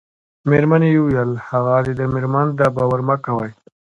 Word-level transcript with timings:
مېرمنې 0.49 0.87
یې 0.93 0.99
وویل: 1.01 1.31
هغه 1.47 1.73
د 1.85 1.87
ده 1.97 2.05
مېرمن 2.13 2.47
ده، 2.57 2.67
باور 2.75 2.99
مه 3.07 3.15
کوئ. 3.25 3.51